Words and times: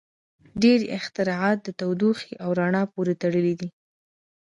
•ډېری 0.61 0.87
اختراعات 0.97 1.57
د 1.63 1.69
تودوخې 1.79 2.33
او 2.43 2.49
رڼا 2.59 2.83
پورې 2.93 3.13
تړلي 3.21 3.53
دي. 3.59 3.69